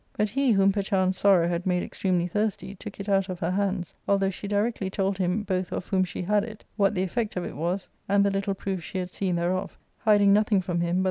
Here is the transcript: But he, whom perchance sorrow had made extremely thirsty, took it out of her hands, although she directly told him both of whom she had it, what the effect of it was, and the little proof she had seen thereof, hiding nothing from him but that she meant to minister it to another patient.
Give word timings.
But 0.17 0.29
he, 0.31 0.53
whom 0.53 0.71
perchance 0.71 1.19
sorrow 1.19 1.47
had 1.47 1.67
made 1.67 1.83
extremely 1.83 2.25
thirsty, 2.25 2.73
took 2.73 2.99
it 2.99 3.07
out 3.07 3.29
of 3.29 3.39
her 3.39 3.51
hands, 3.51 3.93
although 4.07 4.31
she 4.31 4.47
directly 4.47 4.89
told 4.89 5.19
him 5.19 5.43
both 5.43 5.71
of 5.71 5.89
whom 5.89 6.03
she 6.05 6.23
had 6.23 6.43
it, 6.43 6.63
what 6.75 6.95
the 6.95 7.03
effect 7.03 7.35
of 7.35 7.43
it 7.45 7.55
was, 7.55 7.87
and 8.09 8.25
the 8.25 8.31
little 8.31 8.55
proof 8.55 8.83
she 8.83 8.97
had 8.97 9.11
seen 9.11 9.35
thereof, 9.35 9.77
hiding 9.99 10.33
nothing 10.33 10.59
from 10.59 10.61
him 10.61 10.61
but 10.61 10.65
that 10.65 10.65
she 10.65 10.65
meant 10.65 10.65
to 10.65 10.65
minister 10.65 10.79
it 10.79 10.79
to 10.79 10.79
another 10.79 10.81
patient. 10.93 10.99